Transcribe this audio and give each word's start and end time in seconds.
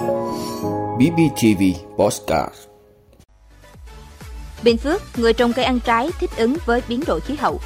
BBTV 0.00 1.62
Postcard 1.96 2.54
Bình 4.62 4.78
Phước, 4.78 5.02
người 5.18 5.32
trồng 5.32 5.52
cây 5.52 5.64
ăn 5.64 5.80
trái 5.80 6.10
thích 6.20 6.30
ứng 6.36 6.56
với 6.66 6.82
biến 6.88 7.02
đổi 7.06 7.20
khí 7.20 7.36
hậu. 7.36 7.60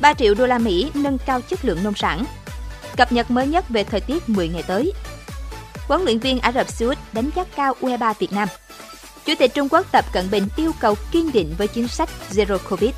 3 0.00 0.14
triệu 0.14 0.34
đô 0.34 0.46
la 0.46 0.58
Mỹ 0.58 0.90
nâng 0.94 1.18
cao 1.26 1.40
chất 1.40 1.64
lượng 1.64 1.78
nông 1.84 1.94
sản. 1.94 2.24
Cập 2.96 3.12
nhật 3.12 3.30
mới 3.30 3.46
nhất 3.46 3.68
về 3.68 3.84
thời 3.84 4.00
tiết 4.00 4.28
10 4.28 4.48
ngày 4.48 4.62
tới. 4.62 4.92
Huấn 5.88 6.02
luyện 6.02 6.18
viên 6.18 6.40
Ả 6.40 6.52
Rập 6.52 6.68
Xê 6.68 6.86
Út 6.86 6.98
đánh 7.12 7.30
giá 7.36 7.44
cao 7.56 7.74
U23 7.80 8.10
e 8.10 8.14
Việt 8.18 8.32
Nam. 8.32 8.48
Chủ 9.24 9.32
tịch 9.38 9.54
Trung 9.54 9.68
Quốc 9.68 9.92
Tập 9.92 10.04
Cận 10.12 10.30
Bình 10.30 10.48
yêu 10.56 10.72
cầu 10.80 10.94
kiên 11.12 11.32
định 11.32 11.54
với 11.58 11.68
chính 11.68 11.88
sách 11.88 12.08
Zero 12.30 12.58
Covid. 12.70 12.90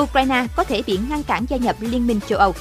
Ukraine 0.00 0.46
có 0.56 0.64
thể 0.64 0.82
bị 0.86 0.98
ngăn 1.10 1.22
cản 1.22 1.46
gia 1.48 1.56
nhập 1.56 1.76
Liên 1.80 2.06
minh 2.06 2.20
châu 2.28 2.38
Âu. 2.38 2.54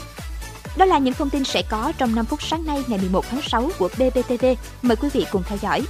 Đó 0.77 0.85
là 0.85 0.97
những 0.97 1.13
thông 1.13 1.29
tin 1.29 1.43
sẽ 1.43 1.61
có 1.69 1.91
trong 1.97 2.15
5 2.15 2.25
phút 2.25 2.41
sáng 2.41 2.65
nay 2.65 2.83
ngày 2.87 2.99
11 2.99 3.25
tháng 3.29 3.41
6 3.41 3.69
của 3.79 3.89
BBTV. 3.97 4.45
Mời 4.81 4.95
quý 4.95 5.09
vị 5.13 5.25
cùng 5.31 5.43
theo 5.47 5.57
dõi. 5.61 5.81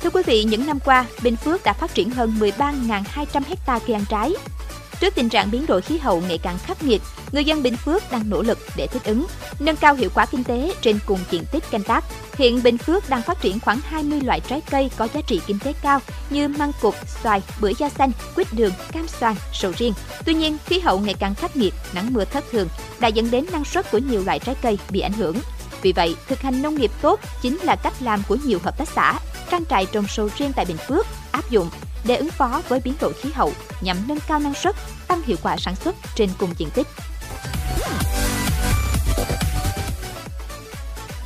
Thưa 0.00 0.10
quý 0.10 0.22
vị, 0.26 0.44
những 0.44 0.66
năm 0.66 0.78
qua, 0.84 1.04
Bình 1.22 1.36
Phước 1.36 1.64
đã 1.64 1.72
phát 1.72 1.94
triển 1.94 2.10
hơn 2.10 2.36
13.200 2.40 3.42
hecta 3.48 3.78
cây 3.78 3.94
ăn 3.94 4.04
trái. 4.08 4.32
Trước 5.00 5.14
tình 5.14 5.28
trạng 5.28 5.50
biến 5.50 5.66
đổi 5.66 5.82
khí 5.82 5.98
hậu 5.98 6.20
ngày 6.20 6.38
càng 6.38 6.58
khắc 6.58 6.82
nghiệt, 6.82 7.02
người 7.32 7.44
dân 7.44 7.62
Bình 7.62 7.76
Phước 7.76 8.12
đang 8.12 8.30
nỗ 8.30 8.42
lực 8.42 8.58
để 8.76 8.86
thích 8.86 9.04
ứng, 9.04 9.26
nâng 9.58 9.76
cao 9.76 9.94
hiệu 9.94 10.10
quả 10.14 10.26
kinh 10.26 10.44
tế 10.44 10.74
trên 10.80 10.98
cùng 11.06 11.18
diện 11.30 11.44
tích 11.52 11.70
canh 11.70 11.82
tác. 11.82 12.04
Hiện 12.38 12.62
Bình 12.62 12.78
Phước 12.78 13.08
đang 13.08 13.22
phát 13.22 13.40
triển 13.40 13.60
khoảng 13.60 13.80
20 13.84 14.20
loại 14.20 14.40
trái 14.40 14.62
cây 14.70 14.90
có 14.96 15.08
giá 15.14 15.20
trị 15.26 15.40
kinh 15.46 15.58
tế 15.58 15.72
cao 15.82 16.00
như 16.30 16.48
măng 16.48 16.72
cụt, 16.80 16.94
xoài, 17.22 17.42
bưởi 17.60 17.74
da 17.78 17.88
xanh, 17.88 18.10
quýt 18.34 18.46
đường, 18.52 18.72
cam 18.92 19.08
xoan, 19.08 19.34
sầu 19.52 19.72
riêng. 19.76 19.92
Tuy 20.24 20.34
nhiên, 20.34 20.56
khí 20.66 20.78
hậu 20.78 20.98
ngày 20.98 21.14
càng 21.14 21.34
khắc 21.34 21.56
nghiệt, 21.56 21.74
nắng 21.92 22.14
mưa 22.14 22.24
thất 22.24 22.44
thường 22.52 22.68
đã 23.00 23.08
dẫn 23.08 23.30
đến 23.30 23.46
năng 23.52 23.64
suất 23.64 23.90
của 23.90 23.98
nhiều 23.98 24.22
loại 24.24 24.38
trái 24.38 24.54
cây 24.62 24.78
bị 24.90 25.00
ảnh 25.00 25.12
hưởng. 25.12 25.36
Vì 25.82 25.92
vậy, 25.92 26.16
thực 26.28 26.40
hành 26.40 26.62
nông 26.62 26.74
nghiệp 26.74 26.90
tốt 27.02 27.20
chính 27.42 27.58
là 27.62 27.76
cách 27.76 27.94
làm 28.00 28.22
của 28.28 28.36
nhiều 28.44 28.58
hợp 28.62 28.78
tác 28.78 28.88
xã, 28.88 29.18
trang 29.50 29.64
trại 29.70 29.86
trồng 29.86 30.06
sầu 30.08 30.28
riêng 30.38 30.52
tại 30.56 30.64
Bình 30.64 30.76
Phước 30.76 31.06
áp 31.32 31.50
dụng 31.50 31.70
để 32.06 32.16
ứng 32.16 32.30
phó 32.30 32.62
với 32.68 32.80
biến 32.84 32.94
đổi 33.00 33.12
khí 33.12 33.30
hậu 33.34 33.52
nhằm 33.80 33.96
nâng 34.08 34.18
cao 34.28 34.38
năng 34.38 34.54
suất, 34.54 34.76
tăng 35.08 35.22
hiệu 35.22 35.36
quả 35.42 35.56
sản 35.56 35.76
xuất 35.76 35.96
trên 36.14 36.30
cùng 36.38 36.50
diện 36.58 36.68
tích. 36.74 36.86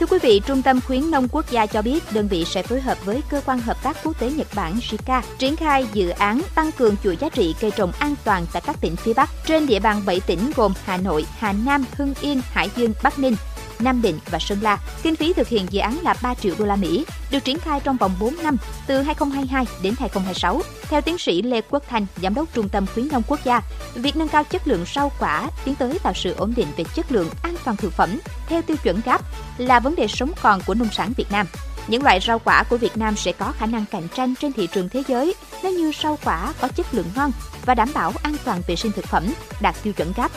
Thưa 0.01 0.06
quý 0.06 0.19
vị, 0.23 0.41
Trung 0.47 0.62
tâm 0.62 0.81
khuyến 0.81 1.11
nông 1.11 1.28
quốc 1.28 1.51
gia 1.51 1.67
cho 1.67 1.83
biết 1.83 2.05
đơn 2.12 2.28
vị 2.28 2.45
sẽ 2.45 2.62
phối 2.62 2.81
hợp 2.81 3.05
với 3.05 3.23
cơ 3.31 3.41
quan 3.47 3.61
hợp 3.61 3.83
tác 3.83 3.97
quốc 4.05 4.20
tế 4.20 4.31
Nhật 4.31 4.47
Bản 4.55 4.78
JICA 4.78 5.23
triển 5.39 5.56
khai 5.56 5.86
dự 5.92 6.08
án 6.08 6.42
tăng 6.55 6.73
cường 6.73 6.97
chuỗi 7.05 7.17
giá 7.17 7.28
trị 7.28 7.55
cây 7.61 7.70
trồng 7.70 7.92
an 7.98 8.14
toàn 8.25 8.47
tại 8.53 8.62
các 8.67 8.77
tỉnh 8.81 8.97
phía 8.97 9.14
Bắc 9.14 9.31
trên 9.47 9.67
địa 9.67 9.81
bàn 9.81 10.03
7 10.06 10.20
tỉnh 10.20 10.53
gồm 10.56 10.73
Hà 10.84 10.97
Nội, 10.97 11.27
Hà 11.39 11.53
Nam, 11.53 11.84
Hưng 11.97 12.14
Yên, 12.20 12.42
Hải 12.53 12.70
Dương, 12.77 12.92
Bắc 13.03 13.19
Ninh, 13.19 13.36
Nam 13.83 14.03
Định 14.03 14.19
và 14.31 14.39
Sơn 14.39 14.59
La. 14.62 14.78
Kinh 15.03 15.17
phí 15.17 15.33
thực 15.33 15.48
hiện 15.48 15.67
dự 15.70 15.81
án 15.81 15.98
là 16.03 16.14
3 16.23 16.34
triệu 16.34 16.55
đô 16.59 16.64
la 16.64 16.77
Mỹ, 16.77 17.05
được 17.31 17.45
triển 17.45 17.59
khai 17.59 17.81
trong 17.84 17.97
vòng 17.97 18.12
4 18.20 18.34
năm, 18.42 18.56
từ 18.86 19.03
2022 19.03 19.64
đến 19.83 19.95
2026. 19.98 20.62
Theo 20.83 21.00
tiến 21.00 21.19
sĩ 21.19 21.42
Lê 21.42 21.61
Quốc 21.61 21.83
Thành, 21.89 22.06
giám 22.23 22.34
đốc 22.34 22.55
Trung 22.55 22.69
tâm 22.69 22.86
khuyến 22.95 23.08
nông 23.12 23.23
quốc 23.27 23.41
gia, 23.45 23.61
việc 23.95 24.17
nâng 24.17 24.28
cao 24.28 24.45
chất 24.45 24.69
lượng 24.69 24.84
rau 24.95 25.12
quả 25.19 25.48
tiến 25.64 25.75
tới 25.75 25.98
tạo 26.03 26.12
sự 26.14 26.34
ổn 26.34 26.53
định 26.56 26.69
về 26.77 26.84
chất 26.95 27.12
lượng 27.12 27.28
an 27.42 27.55
toàn 27.64 27.77
thực 27.77 27.92
phẩm 27.92 28.19
theo 28.48 28.62
tiêu 28.62 28.77
chuẩn 28.83 29.01
GAP 29.05 29.20
là 29.58 29.81
vấn 29.81 29.97
đề 29.97 30.06
sống 30.06 30.33
còn 30.42 30.61
của 30.67 30.75
nông 30.75 30.89
sản 30.92 31.12
Việt 31.17 31.33
Nam. 31.33 31.47
Những 31.89 32.03
loại 32.03 32.20
rau 32.20 32.39
quả 32.39 32.62
của 32.62 32.77
Việt 32.77 32.97
Nam 32.97 33.17
sẽ 33.17 33.33
có 33.33 33.53
khả 33.59 33.67
năng 33.67 33.84
cạnh 33.91 34.09
tranh 34.14 34.34
trên 34.41 34.53
thị 34.53 34.67
trường 34.67 34.89
thế 34.89 35.03
giới 35.09 35.34
nếu 35.62 35.73
như 35.73 35.92
rau 36.03 36.19
quả 36.25 36.53
có 36.61 36.69
chất 36.69 36.95
lượng 36.95 37.11
ngon 37.17 37.33
và 37.64 37.75
đảm 37.75 37.91
bảo 37.95 38.12
an 38.23 38.36
toàn 38.45 38.62
vệ 38.67 38.77
sinh 38.77 38.92
thực 38.92 39.05
phẩm, 39.05 39.34
đạt 39.61 39.75
tiêu 39.83 39.92
chuẩn 39.92 40.12
GAP. 40.17 40.31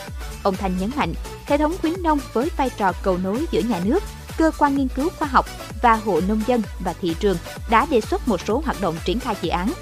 Ông 0.43 0.55
Thanh 0.55 0.77
nhấn 0.77 0.91
mạnh, 0.95 1.13
hệ 1.45 1.57
thống 1.57 1.75
khuyến 1.81 2.03
nông 2.03 2.19
với 2.33 2.49
vai 2.57 2.69
trò 2.69 2.93
cầu 3.03 3.17
nối 3.17 3.45
giữa 3.51 3.61
nhà 3.61 3.79
nước, 3.83 4.03
cơ 4.37 4.51
quan 4.57 4.75
nghiên 4.75 4.87
cứu 4.87 5.09
khoa 5.19 5.27
học 5.27 5.45
và 5.81 5.95
hộ 5.95 6.21
nông 6.27 6.41
dân 6.47 6.61
và 6.79 6.93
thị 7.01 7.15
trường 7.19 7.37
đã 7.69 7.85
đề 7.89 8.01
xuất 8.01 8.27
một 8.27 8.41
số 8.47 8.61
hoạt 8.65 8.81
động 8.81 8.95
triển 9.05 9.19
khai 9.19 9.35
dự 9.41 9.49
án. 9.49 9.73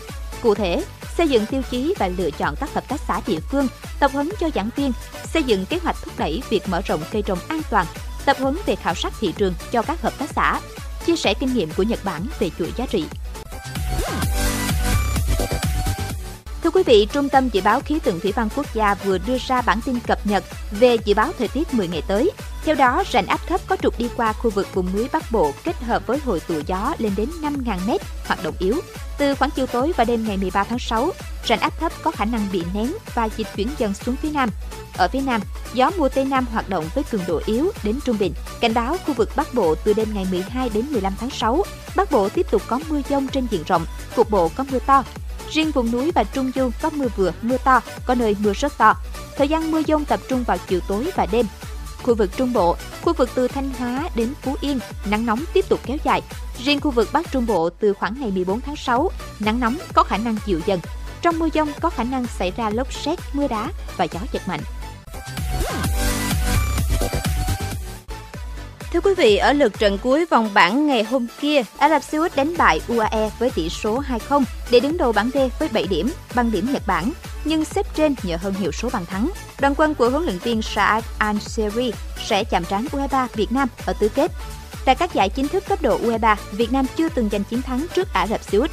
Cụ 0.42 0.56
thể, 0.56 0.84
xây 1.17 1.28
dựng 1.28 1.45
tiêu 1.45 1.62
chí 1.72 1.95
và 2.00 2.08
lựa 2.17 2.32
chọn 2.32 2.56
các 2.59 2.73
hợp 2.73 2.88
tác 2.88 3.02
xã 3.08 3.22
địa 3.28 3.39
phương, 3.39 3.67
tập 4.00 4.11
huấn 4.14 4.30
cho 4.39 4.49
giảng 4.55 4.70
viên, 4.76 4.92
xây 5.33 5.43
dựng 5.43 5.66
kế 5.66 5.80
hoạch 5.83 5.95
thúc 6.04 6.14
đẩy 6.17 6.42
việc 6.49 6.70
mở 6.70 6.82
rộng 6.82 7.02
cây 7.11 7.22
trồng 7.22 7.39
an 7.48 7.61
toàn, 7.70 7.86
tập 8.26 8.38
huấn 8.39 8.58
về 8.66 8.76
khảo 8.76 8.95
sát 8.95 9.14
thị 9.20 9.33
trường 9.38 9.54
cho 9.72 9.82
các 9.82 10.02
hợp 10.02 10.14
tác 10.17 10.30
xã, 10.36 10.60
chia 11.06 11.16
sẻ 11.16 11.34
kinh 11.34 11.54
nghiệm 11.54 11.70
của 11.78 11.84
Nhật 11.84 12.00
Bản 12.04 12.22
về 12.39 12.50
chuỗi 12.60 12.73
giá 12.78 12.86
trị. 12.86 13.06
Thưa 16.64 16.70
quý 16.70 16.84
vị, 16.86 17.08
Trung 17.14 17.30
tâm 17.30 17.50
Dự 17.50 17.62
báo 17.62 17.82
Khí 17.82 18.00
tượng 18.00 18.20
Thủy 18.20 18.32
văn 18.32 18.50
Quốc 18.56 18.73
gia 18.73 18.94
vừa 18.94 19.17
đưa 19.17 19.38
ra 19.48 19.61
bản 19.61 19.80
tin 19.86 20.00
cập 20.00 20.28
nhật 20.28 20.44
về 20.72 20.98
dự 21.06 21.14
báo 21.14 21.32
thời 21.38 21.48
tiết 21.48 21.73
10 21.73 21.88
ngày 21.88 22.02
tới. 22.08 22.32
Theo 22.66 22.76
đó, 22.76 23.04
rãnh 23.11 23.28
áp 23.28 23.48
thấp 23.48 23.61
có 23.67 23.78
trục 23.82 24.00
đi 24.00 24.10
qua 24.17 24.34
khu 24.34 24.50
vực 24.50 24.67
vùng 24.73 24.95
núi 24.95 25.08
Bắc 25.14 25.32
Bộ 25.32 25.52
kết 25.64 25.76
hợp 25.82 26.08
với 26.08 26.17
hội 26.17 26.40
tụ 26.40 26.56
gió 26.67 26.95
lên 26.98 27.11
đến 27.17 27.30
5.000 27.42 27.78
m 27.88 27.90
hoạt 28.28 28.44
động 28.44 28.56
yếu. 28.60 28.76
Từ 29.17 29.36
khoảng 29.36 29.52
chiều 29.52 29.67
tối 29.67 29.92
và 29.98 30.04
đêm 30.04 30.28
ngày 30.28 30.38
13 30.38 30.64
tháng 30.64 30.80
6, 30.80 31.11
rãnh 31.48 31.60
áp 31.60 31.80
thấp 31.80 31.92
có 32.04 32.12
khả 32.12 32.26
năng 32.26 32.48
bị 32.52 32.64
nén 32.74 32.94
và 33.16 33.30
dịch 33.38 33.48
chuyển 33.56 33.68
dần 33.78 33.94
xuống 33.94 34.16
phía 34.16 34.30
Nam. 34.32 34.50
Ở 34.98 35.08
phía 35.08 35.22
Nam, 35.22 35.42
gió 35.74 35.92
mùa 35.98 36.10
Tây 36.10 36.26
Nam 36.26 36.46
hoạt 36.46 36.70
động 36.70 36.86
với 36.96 37.04
cường 37.04 37.22
độ 37.28 37.42
yếu 37.46 37.72
đến 37.84 38.00
trung 38.06 38.18
bình. 38.20 38.34
Cảnh 38.62 38.74
báo 38.74 38.98
khu 39.06 39.14
vực 39.14 39.30
Bắc 39.36 39.54
Bộ 39.54 39.76
từ 39.76 39.94
đêm 39.94 40.08
ngày 40.14 40.26
12 40.32 40.70
đến 40.70 40.86
15 40.92 41.14
tháng 41.20 41.30
6, 41.30 41.64
Bắc 41.96 42.12
Bộ 42.12 42.30
tiếp 42.30 42.48
tục 42.52 42.62
có 42.68 42.80
mưa 42.90 43.02
dông 43.10 43.28
trên 43.28 43.48
diện 43.52 43.64
rộng, 43.68 43.86
cục 44.16 44.30
bộ 44.30 44.52
có 44.56 44.66
mưa 44.72 44.80
to, 44.80 45.04
Riêng 45.52 45.72
vùng 45.72 45.92
núi 45.92 46.12
và 46.12 46.24
Trung 46.24 46.52
Du 46.56 46.70
có 46.82 46.90
mưa 46.90 47.08
vừa, 47.16 47.32
mưa 47.42 47.58
to, 47.58 47.82
có 48.06 48.16
nơi 48.16 48.36
mưa 48.40 48.54
rất 48.54 48.78
to. 48.78 48.96
Thời 49.38 49.48
gian 49.48 49.72
mưa 49.72 49.82
dông 49.88 50.06
tập 50.06 50.20
trung 50.28 50.44
vào 50.44 50.58
chiều 50.68 50.80
tối 50.88 51.12
và 51.16 51.28
đêm. 51.32 51.46
Khu 52.04 52.16
vực 52.16 52.30
Trung 52.38 52.54
Bộ, 52.54 52.76
khu 53.02 53.14
vực 53.14 53.30
từ 53.36 53.48
Thanh 53.48 53.70
Hóa 53.80 54.10
đến 54.16 54.34
Phú 54.42 54.56
Yên, 54.62 54.80
nắng 55.06 55.26
nóng 55.26 55.44
tiếp 55.54 55.66
tục 55.70 55.80
kéo 55.86 55.98
dài. 56.04 56.22
Riêng 56.64 56.82
khu 56.82 56.92
vực 56.92 57.10
Bắc 57.14 57.32
Trung 57.32 57.46
Bộ 57.46 57.70
từ 57.70 57.94
khoảng 57.94 58.22
ngày 58.22 58.32
14 58.32 58.62
tháng 58.62 58.76
6, 58.76 59.12
nắng 59.40 59.60
nóng 59.60 59.78
có 59.94 60.04
khả 60.04 60.18
năng 60.18 60.38
dịu 60.46 60.60
dần. 60.66 60.80
Trong 61.21 61.39
mưa 61.39 61.48
dông 61.54 61.70
có 61.82 61.89
khả 61.89 62.04
năng 62.04 62.26
xảy 62.27 62.52
ra 62.58 62.70
lốc 62.70 62.93
xét, 62.93 63.20
mưa 63.33 63.48
đá 63.48 63.67
và 63.98 64.05
gió 64.05 64.20
giật 64.32 64.42
mạnh. 64.48 64.59
Thưa 68.93 69.02
quý 69.02 69.11
vị, 69.17 69.37
ở 69.37 69.54
lượt 69.54 69.80
trận 69.80 69.98
cuối 69.98 70.26
vòng 70.26 70.49
bảng 70.54 70.87
ngày 70.87 71.04
hôm 71.04 71.27
kia, 71.42 71.61
Ả 71.77 71.89
Rập 71.89 72.04
Xê 72.04 72.17
Út 72.17 72.36
đánh 72.36 72.54
bại 72.58 72.81
UAE 72.87 73.30
với 73.39 73.49
tỷ 73.49 73.70
số 73.70 74.02
2-0 74.30 74.43
để 74.71 74.80
đứng 74.80 74.98
đầu 74.98 75.11
bảng 75.11 75.30
D 75.33 75.37
với 75.60 75.70
7 75.73 75.87
điểm, 75.87 76.11
bằng 76.36 76.52
điểm 76.52 76.73
Nhật 76.73 76.83
Bản, 76.87 77.11
nhưng 77.45 77.65
xếp 77.65 77.86
trên 77.95 78.15
nhờ 78.23 78.37
hơn 78.42 78.54
hiệu 78.54 78.71
số 78.71 78.89
bàn 78.93 79.05
thắng. 79.05 79.30
Đoàn 79.60 79.73
quân 79.77 79.95
của 79.95 80.10
huấn 80.10 80.23
luyện 80.23 80.37
viên 80.37 80.61
Saad 80.61 81.04
Al-Seri 81.20 81.92
sẽ 82.26 82.43
chạm 82.43 82.65
trán 82.65 82.86
U23 82.92 83.27
Việt 83.36 83.52
Nam 83.52 83.70
ở 83.86 83.93
tứ 83.93 84.10
kết. 84.10 84.31
Tại 84.86 84.95
các 84.95 85.14
giải 85.14 85.30
chính 85.30 85.48
thức 85.48 85.64
cấp 85.67 85.81
độ 85.81 85.99
U23, 85.99 86.36
Việt 86.52 86.71
Nam 86.71 86.86
chưa 86.95 87.10
từng 87.10 87.30
giành 87.31 87.43
chiến 87.43 87.61
thắng 87.61 87.86
trước 87.95 88.14
Ả 88.14 88.27
Rập 88.27 88.43
Xê 88.43 88.58
Út. 88.58 88.71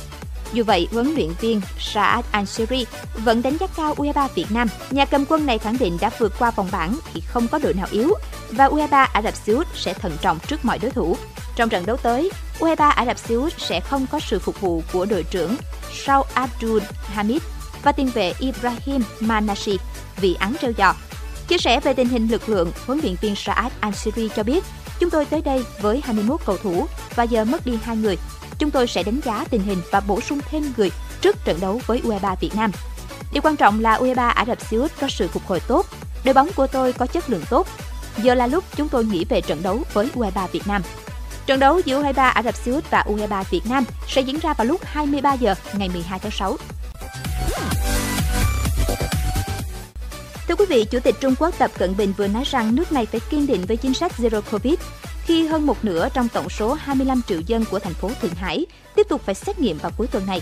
Dù 0.53 0.64
vậy, 0.64 0.88
huấn 0.92 1.14
luyện 1.14 1.28
viên 1.41 1.60
Saad 1.78 2.25
Ansari 2.31 2.86
vẫn 3.14 3.42
đánh 3.42 3.56
giá 3.60 3.66
cao 3.76 3.94
U23 3.94 4.28
Việt 4.34 4.47
Nam. 4.50 4.69
Nhà 4.91 5.04
cầm 5.04 5.25
quân 5.28 5.47
này 5.47 5.59
khẳng 5.59 5.78
định 5.78 5.98
đã 6.00 6.10
vượt 6.19 6.32
qua 6.38 6.50
vòng 6.50 6.69
bảng 6.72 6.97
khi 7.12 7.20
không 7.20 7.48
có 7.48 7.59
đội 7.59 7.75
nào 7.75 7.86
yếu 7.91 8.12
và 8.50 8.69
U23 8.69 9.06
Ả 9.12 9.22
Rập 9.22 9.37
Xê 9.37 9.53
Út 9.53 9.66
sẽ 9.75 9.94
thận 9.94 10.12
trọng 10.20 10.38
trước 10.47 10.64
mọi 10.64 10.78
đối 10.78 10.91
thủ. 10.91 11.16
Trong 11.56 11.69
trận 11.69 11.87
đấu 11.87 11.97
tới, 11.97 12.31
U23 12.58 12.91
Ả 12.91 13.06
Rập 13.06 13.19
Xê 13.19 13.34
Út 13.34 13.53
sẽ 13.58 13.81
không 13.81 14.06
có 14.12 14.20
sự 14.20 14.38
phục 14.38 14.60
vụ 14.60 14.82
của 14.92 15.04
đội 15.04 15.22
trưởng 15.22 15.56
Saud 15.92 16.26
Abdul 16.34 16.82
Hamid 17.04 17.42
và 17.82 17.92
tiền 17.92 18.10
vệ 18.14 18.32
Ibrahim 18.38 19.03
Manashi 19.20 19.78
vì 20.20 20.34
án 20.34 20.54
treo 20.60 20.72
giò. 20.78 20.94
Chia 21.48 21.58
sẻ 21.58 21.81
về 21.81 21.94
tình 21.94 22.08
hình 22.08 22.28
lực 22.28 22.48
lượng, 22.48 22.72
huấn 22.87 23.00
luyện 23.03 23.14
viên 23.20 23.34
Saad 23.37 23.72
Ansari 23.81 24.28
cho 24.37 24.42
biết, 24.42 24.64
chúng 25.00 25.10
tôi 25.10 25.25
tới 25.25 25.41
đây 25.41 25.64
với 25.81 26.00
21 26.04 26.41
cầu 26.47 26.56
thủ 26.56 26.87
và 27.14 27.22
giờ 27.22 27.44
mất 27.44 27.66
đi 27.66 27.78
hai 27.84 27.97
người. 27.97 28.16
Chúng 28.58 28.70
tôi 28.70 28.86
sẽ 28.86 29.02
đánh 29.02 29.20
giá 29.24 29.44
tình 29.50 29.62
hình 29.62 29.78
và 29.91 30.00
bổ 30.00 30.20
sung 30.20 30.41
thêm 30.50 30.72
người 30.76 30.91
trước 31.20 31.36
trận 31.44 31.58
đấu 31.60 31.80
với 31.86 32.00
U23 32.04 32.36
Việt 32.41 32.54
Nam. 32.56 32.70
Điều 33.32 33.42
quan 33.42 33.56
trọng 33.56 33.80
là 33.80 33.98
U23 33.98 34.28
Ả 34.28 34.44
Rập 34.46 34.60
Xê 34.60 34.76
Út 34.76 34.91
có 35.00 35.08
sự 35.08 35.28
phục 35.28 35.46
hồi 35.46 35.60
tốt, 35.60 35.86
đội 36.24 36.34
bóng 36.34 36.48
của 36.56 36.66
tôi 36.66 36.92
có 36.92 37.06
chất 37.06 37.30
lượng 37.30 37.42
tốt. 37.50 37.66
Giờ 38.22 38.34
là 38.34 38.46
lúc 38.46 38.64
chúng 38.76 38.88
tôi 38.88 39.04
nghĩ 39.04 39.24
về 39.24 39.41
trận 39.41 39.62
đấu 39.62 39.82
với 39.92 40.08
U23 40.14 40.46
Việt 40.52 40.66
Nam. 40.66 40.82
Trận 41.46 41.60
đấu 41.60 41.80
giữa 41.84 42.02
U23 42.02 42.32
Ả 42.32 42.42
Rập 42.42 42.56
Xê 42.56 42.72
Út 42.72 42.91
và 42.91 43.04
U23 43.06 43.44
Việt 43.50 43.66
Nam 43.66 43.84
sẽ 44.08 44.20
diễn 44.20 44.38
ra 44.38 44.55
vào 44.55 44.66
lúc 44.66 44.81
23 44.84 45.32
giờ 45.32 45.54
ngày 45.75 45.88
12 45.88 46.19
tháng 46.19 46.32
6. 46.32 46.56
Thưa 50.49 50.54
quý 50.54 50.66
vị, 50.69 50.84
Chủ 50.84 51.00
tịch 51.00 51.14
Trung 51.20 51.34
Quốc 51.38 51.54
Tập 51.58 51.70
Cận 51.78 51.96
Bình 51.96 52.12
vừa 52.16 52.26
nói 52.26 52.44
rằng 52.46 52.75
nước 52.75 52.93
này 52.93 53.06
phải 53.06 53.20
kiên 53.31 53.46
định 53.46 53.64
với 53.66 53.76
chính 53.76 53.94
sách 53.94 54.12
Zero 54.19 54.40
Covid 54.50 54.75
khi 55.28 55.46
hơn 55.46 55.66
một 55.66 55.84
nửa 55.84 56.08
trong 56.14 56.28
tổng 56.28 56.48
số 56.48 56.75
25 56.75 57.22
triệu 57.28 57.40
dân 57.40 57.64
của 57.70 57.78
thành 57.78 57.94
phố 57.94 58.10
Thượng 58.22 58.34
Hải 58.34 58.66
tiếp 58.96 59.06
tục 59.08 59.22
phải 59.25 59.34
xét 59.34 59.58
nghiệm 59.58 59.78
vào 59.78 59.92
cuối 59.96 60.06
tuần 60.06 60.26
này. 60.26 60.40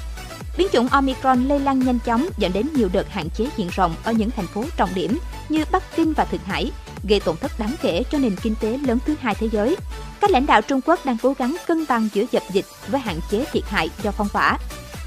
Biến 0.58 0.68
chủng 0.72 0.88
Omicron 0.88 1.48
lây 1.48 1.60
lan 1.60 1.78
nhanh 1.78 1.98
chóng 1.98 2.26
dẫn 2.38 2.52
đến 2.52 2.68
nhiều 2.74 2.88
đợt 2.92 3.08
hạn 3.08 3.28
chế 3.36 3.48
diện 3.56 3.68
rộng 3.72 3.94
ở 4.04 4.12
những 4.12 4.30
thành 4.30 4.46
phố 4.46 4.64
trọng 4.76 4.94
điểm 4.94 5.18
như 5.48 5.64
Bắc 5.72 5.96
Kinh 5.96 6.12
và 6.12 6.24
Thượng 6.24 6.40
Hải, 6.40 6.70
gây 7.08 7.20
tổn 7.20 7.36
thất 7.36 7.58
đáng 7.58 7.74
kể 7.82 8.02
cho 8.10 8.18
nền 8.18 8.36
kinh 8.42 8.54
tế 8.60 8.78
lớn 8.78 8.98
thứ 9.06 9.14
hai 9.20 9.34
thế 9.34 9.48
giới. 9.52 9.76
Các 10.20 10.30
lãnh 10.30 10.46
đạo 10.46 10.62
Trung 10.62 10.80
Quốc 10.86 11.06
đang 11.06 11.16
cố 11.22 11.34
gắng 11.38 11.56
cân 11.66 11.84
bằng 11.88 12.08
giữa 12.12 12.24
dập 12.30 12.42
dịch 12.52 12.66
với 12.88 13.00
hạn 13.00 13.16
chế 13.30 13.44
thiệt 13.52 13.64
hại 13.66 13.90
do 14.02 14.10
phong 14.10 14.28
tỏa. 14.28 14.58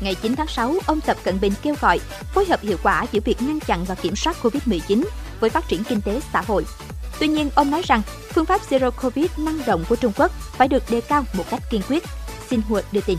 Ngày 0.01 0.15
9 0.15 0.35
tháng 0.35 0.47
6, 0.47 0.75
ông 0.85 1.01
Tập 1.01 1.17
Cận 1.23 1.39
Bình 1.39 1.53
kêu 1.61 1.75
gọi 1.81 1.99
phối 2.33 2.45
hợp 2.45 2.61
hiệu 2.61 2.77
quả 2.83 3.05
giữa 3.11 3.19
việc 3.25 3.41
ngăn 3.41 3.59
chặn 3.59 3.85
và 3.85 3.95
kiểm 3.95 4.15
soát 4.15 4.37
COVID-19 4.41 5.03
với 5.39 5.49
phát 5.49 5.67
triển 5.67 5.83
kinh 5.83 6.01
tế 6.01 6.19
xã 6.33 6.41
hội. 6.41 6.65
Tuy 7.19 7.27
nhiên, 7.27 7.49
ông 7.55 7.71
nói 7.71 7.81
rằng 7.85 8.01
phương 8.33 8.45
pháp 8.45 8.61
Zero 8.69 8.91
Covid 8.91 9.25
năng 9.37 9.65
động 9.65 9.85
của 9.89 9.95
Trung 9.95 10.13
Quốc 10.17 10.31
phải 10.31 10.67
được 10.67 10.83
đề 10.89 11.01
cao 11.01 11.25
một 11.33 11.43
cách 11.49 11.61
kiên 11.69 11.81
quyết. 11.89 12.03
Xin 12.49 12.61
Hua 12.61 12.81
đưa 12.91 13.01
tin. 13.01 13.17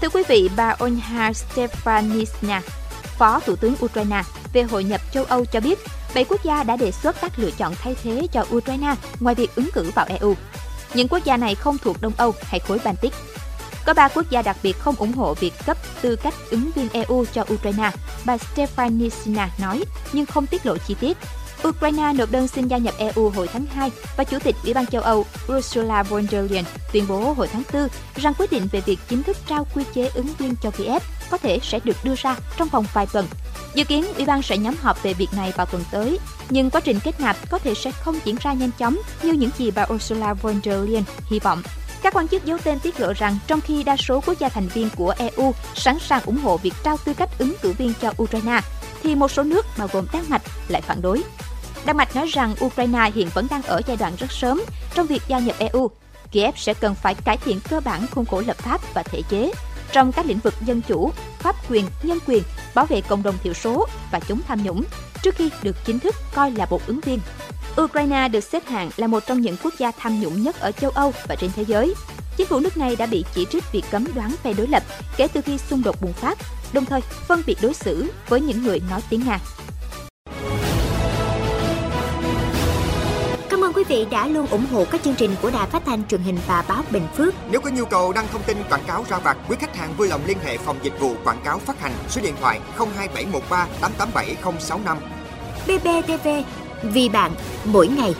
Thưa 0.00 0.08
quý 0.08 0.22
vị, 0.28 0.50
bà 0.56 0.76
Olha 0.84 1.32
Stefanisna, 1.32 2.60
Phó 3.18 3.40
Thủ 3.40 3.56
tướng 3.56 3.74
Ukraine 3.84 4.22
về 4.52 4.62
hội 4.62 4.84
nhập 4.84 5.00
châu 5.12 5.24
Âu 5.24 5.44
cho 5.44 5.60
biết, 5.60 5.78
bảy 6.14 6.24
quốc 6.24 6.44
gia 6.44 6.62
đã 6.62 6.76
đề 6.76 6.90
xuất 6.90 7.16
các 7.20 7.38
lựa 7.38 7.50
chọn 7.50 7.74
thay 7.74 7.96
thế 8.02 8.26
cho 8.32 8.46
Ukraine 8.56 8.94
ngoài 9.20 9.34
việc 9.34 9.54
ứng 9.54 9.68
cử 9.72 9.90
vào 9.94 10.06
EU. 10.08 10.34
Những 10.94 11.08
quốc 11.08 11.24
gia 11.24 11.36
này 11.36 11.54
không 11.54 11.78
thuộc 11.78 12.00
Đông 12.00 12.12
Âu 12.16 12.34
hay 12.42 12.60
khối 12.60 12.78
Baltic. 12.84 13.12
Có 13.86 13.94
ba 13.94 14.08
quốc 14.08 14.30
gia 14.30 14.42
đặc 14.42 14.56
biệt 14.62 14.78
không 14.78 14.96
ủng 14.96 15.12
hộ 15.12 15.34
việc 15.34 15.52
cấp 15.66 15.76
tư 16.02 16.16
cách 16.16 16.34
ứng 16.50 16.70
viên 16.74 16.88
EU 16.92 17.24
cho 17.32 17.44
Ukraine, 17.54 17.90
bà 18.24 18.36
Stefanisina 18.36 19.48
nói, 19.58 19.84
nhưng 20.12 20.26
không 20.26 20.46
tiết 20.46 20.66
lộ 20.66 20.76
chi 20.76 20.94
tiết. 21.00 21.18
Ukraine 21.68 22.12
nộp 22.12 22.30
đơn 22.30 22.48
xin 22.48 22.68
gia 22.68 22.78
nhập 22.78 22.94
EU 22.98 23.30
hồi 23.30 23.48
tháng 23.52 23.66
2 23.66 23.90
và 24.16 24.24
Chủ 24.24 24.38
tịch 24.38 24.56
Ủy 24.64 24.74
ban 24.74 24.86
châu 24.86 25.02
Âu 25.02 25.26
Ursula 25.52 26.02
von 26.02 26.26
der 26.30 26.50
Leyen 26.50 26.64
tuyên 26.92 27.04
bố 27.08 27.32
hồi 27.32 27.48
tháng 27.52 27.62
4 27.72 27.88
rằng 28.16 28.34
quyết 28.38 28.52
định 28.52 28.68
về 28.72 28.80
việc 28.80 28.98
chính 29.08 29.22
thức 29.22 29.36
trao 29.46 29.66
quy 29.74 29.84
chế 29.94 30.10
ứng 30.14 30.26
viên 30.38 30.54
cho 30.62 30.70
Kiev 30.70 31.02
có 31.30 31.38
thể 31.38 31.58
sẽ 31.62 31.80
được 31.84 31.96
đưa 32.04 32.14
ra 32.16 32.36
trong 32.56 32.68
vòng 32.68 32.84
vài 32.92 33.06
tuần. 33.12 33.26
Dự 33.74 33.84
kiến 33.84 34.04
Ủy 34.16 34.24
ban 34.24 34.42
sẽ 34.42 34.58
nhóm 34.58 34.74
họp 34.80 35.02
về 35.02 35.14
việc 35.14 35.28
này 35.36 35.52
vào 35.56 35.66
tuần 35.66 35.84
tới, 35.90 36.18
nhưng 36.50 36.70
quá 36.70 36.80
trình 36.80 37.00
kết 37.04 37.20
nạp 37.20 37.36
có 37.50 37.58
thể 37.58 37.74
sẽ 37.74 37.90
không 37.90 38.18
diễn 38.24 38.36
ra 38.40 38.52
nhanh 38.52 38.70
chóng 38.78 38.98
như 39.22 39.32
những 39.32 39.50
gì 39.58 39.70
bà 39.70 39.86
Ursula 39.94 40.34
von 40.34 40.60
der 40.64 40.88
Leyen 40.88 41.04
hy 41.30 41.38
vọng. 41.38 41.62
Các 42.02 42.14
quan 42.14 42.28
chức 42.28 42.44
giấu 42.44 42.58
tên 42.64 42.78
tiết 42.80 43.00
lộ 43.00 43.12
rằng 43.12 43.38
trong 43.46 43.60
khi 43.60 43.82
đa 43.82 43.96
số 43.96 44.20
quốc 44.26 44.38
gia 44.38 44.48
thành 44.48 44.68
viên 44.68 44.88
của 44.96 45.14
EU 45.18 45.54
sẵn 45.74 45.98
sàng 45.98 46.22
ủng 46.24 46.38
hộ 46.38 46.56
việc 46.56 46.74
trao 46.84 46.96
tư 47.04 47.14
cách 47.14 47.30
ứng 47.38 47.54
cử 47.62 47.72
viên 47.72 47.92
cho 48.00 48.12
Ukraine, 48.22 48.60
thì 49.02 49.14
một 49.14 49.30
số 49.30 49.42
nước 49.42 49.66
bao 49.78 49.88
gồm 49.92 50.06
Đan 50.12 50.24
Mạch 50.28 50.42
lại 50.68 50.82
phản 50.82 51.02
đối. 51.02 51.22
Đan 51.84 51.96
Mạch 51.96 52.16
nói 52.16 52.26
rằng 52.26 52.54
Ukraine 52.64 53.10
hiện 53.14 53.28
vẫn 53.34 53.46
đang 53.50 53.62
ở 53.62 53.80
giai 53.86 53.96
đoạn 53.96 54.12
rất 54.18 54.32
sớm 54.32 54.62
trong 54.94 55.06
việc 55.06 55.22
gia 55.28 55.38
nhập 55.38 55.56
EU. 55.58 55.90
Kiev 56.32 56.54
sẽ 56.56 56.74
cần 56.74 56.94
phải 56.94 57.14
cải 57.14 57.36
thiện 57.36 57.60
cơ 57.70 57.80
bản 57.80 58.06
khuôn 58.10 58.24
khổ 58.24 58.42
lập 58.46 58.56
pháp 58.56 58.80
và 58.94 59.02
thể 59.02 59.22
chế 59.28 59.52
trong 59.92 60.12
các 60.12 60.26
lĩnh 60.26 60.38
vực 60.38 60.54
dân 60.66 60.82
chủ, 60.82 61.12
pháp 61.38 61.70
quyền, 61.70 61.86
nhân 62.02 62.18
quyền, 62.26 62.42
bảo 62.74 62.86
vệ 62.86 63.00
cộng 63.00 63.22
đồng 63.22 63.34
thiểu 63.42 63.54
số 63.54 63.86
và 64.12 64.20
chống 64.20 64.40
tham 64.48 64.62
nhũng 64.62 64.84
trước 65.22 65.34
khi 65.34 65.50
được 65.62 65.76
chính 65.84 65.98
thức 65.98 66.14
coi 66.34 66.50
là 66.50 66.66
một 66.70 66.86
ứng 66.86 67.00
viên. 67.00 67.20
Ukraine 67.80 68.28
được 68.28 68.44
xếp 68.44 68.66
hạng 68.66 68.90
là 68.96 69.06
một 69.06 69.26
trong 69.26 69.40
những 69.40 69.56
quốc 69.62 69.74
gia 69.78 69.90
tham 69.90 70.20
nhũng 70.20 70.42
nhất 70.42 70.60
ở 70.60 70.72
châu 70.72 70.90
Âu 70.90 71.12
và 71.28 71.34
trên 71.34 71.50
thế 71.56 71.64
giới. 71.64 71.94
Chính 72.36 72.46
phủ 72.46 72.60
nước 72.60 72.76
này 72.76 72.96
đã 72.96 73.06
bị 73.06 73.24
chỉ 73.34 73.46
trích 73.50 73.72
việc 73.72 73.84
cấm 73.90 74.04
đoán 74.14 74.34
phe 74.42 74.52
đối 74.52 74.66
lập 74.66 74.82
kể 75.16 75.28
từ 75.28 75.40
khi 75.40 75.58
xung 75.58 75.82
đột 75.82 75.96
bùng 76.02 76.12
phát, 76.12 76.38
đồng 76.72 76.84
thời 76.84 77.00
phân 77.00 77.42
biệt 77.46 77.58
đối 77.62 77.74
xử 77.74 78.10
với 78.28 78.40
những 78.40 78.62
người 78.62 78.80
nói 78.90 79.00
tiếng 79.10 79.22
Nga. 79.26 79.38
Cảm 83.50 83.64
ơn 83.64 83.72
quý 83.72 83.84
vị 83.88 84.06
đã 84.10 84.26
luôn 84.26 84.46
ủng 84.46 84.66
hộ 84.72 84.84
các 84.84 85.02
chương 85.04 85.14
trình 85.14 85.34
của 85.42 85.50
Đài 85.50 85.66
Phát 85.66 85.82
thanh 85.86 86.08
truyền 86.08 86.20
hình 86.20 86.38
và 86.46 86.64
báo 86.68 86.82
Bình 86.90 87.06
Phước. 87.16 87.34
Nếu 87.50 87.60
có 87.60 87.70
nhu 87.70 87.84
cầu 87.84 88.12
đăng 88.12 88.28
thông 88.32 88.42
tin 88.42 88.56
quảng 88.70 88.84
cáo 88.86 89.04
ra 89.08 89.18
vặt, 89.18 89.36
quý 89.48 89.56
khách 89.60 89.76
hàng 89.76 89.94
vui 89.96 90.08
lòng 90.08 90.20
liên 90.26 90.38
hệ 90.44 90.58
phòng 90.58 90.78
dịch 90.82 91.00
vụ 91.00 91.14
quảng 91.24 91.40
cáo 91.44 91.58
phát 91.58 91.80
hành 91.80 91.92
số 92.08 92.20
điện 92.22 92.34
thoại 92.40 92.60
02713 92.78 93.66
887065. 93.80 94.98
BBTV, 95.66 96.28
vì 96.82 97.08
bạn, 97.08 97.32
mỗi 97.64 97.88
ngày. 97.88 98.14